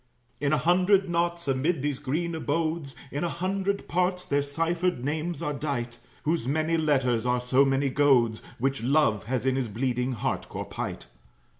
In 0.39 0.51
a 0.51 0.57
hundred 0.57 1.09
knots, 1.11 1.47
amid 1.47 1.83
these 1.83 1.99
green 1.99 2.33
abodes, 2.33 2.95
In 3.11 3.23
a 3.23 3.29
hundred 3.29 3.87
parts, 3.87 4.25
their 4.25 4.41
ciphered 4.41 5.05
names 5.05 5.43
are 5.43 5.53
dight; 5.53 5.99
Whose 6.23 6.47
many 6.47 6.75
letters 6.75 7.27
are 7.27 7.39
so 7.39 7.63
many 7.63 7.91
goads, 7.91 8.41
Which 8.57 8.81
Love 8.81 9.25
has 9.25 9.45
in 9.45 9.55
his 9.55 9.67
bleeding 9.67 10.13
heart 10.13 10.49
core 10.49 10.65
pight. 10.65 11.05